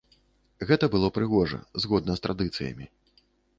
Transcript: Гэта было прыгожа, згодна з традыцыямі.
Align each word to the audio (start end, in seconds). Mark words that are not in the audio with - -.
Гэта 0.71 0.85
было 0.95 1.11
прыгожа, 1.17 1.59
згодна 1.85 2.19
з 2.23 2.27
традыцыямі. 2.27 2.85